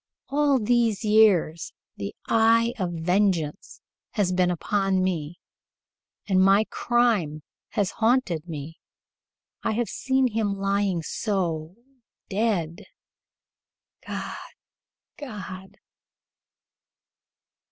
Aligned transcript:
All 0.29 0.57
these 0.57 1.05
years 1.05 1.73
the 1.95 2.15
eye 2.27 2.73
of 2.79 2.91
vengeance 2.93 3.81
has 4.13 4.31
been 4.31 4.49
upon 4.49 5.03
me, 5.03 5.39
and 6.27 6.41
my 6.41 6.65
crime 6.71 7.43
has 7.73 7.91
haunted 7.91 8.47
me. 8.49 8.79
I 9.61 9.73
have 9.73 9.89
seen 9.89 10.29
him 10.29 10.55
lying 10.57 11.03
so 11.03 11.75
dead. 12.29 12.85
God! 14.03 14.39
God!" 15.19 15.77